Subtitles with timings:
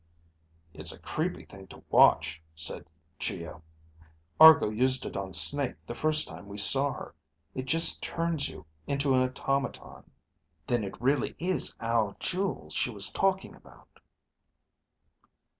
[0.73, 2.87] "It's a creepy thing to watch," said
[3.19, 3.61] Geo.
[4.39, 7.13] "Argo used it on Snake the first time we saw her.
[7.53, 10.09] It just turns you into an automaton."
[10.65, 13.99] "Then it really is our jewels she was talking about."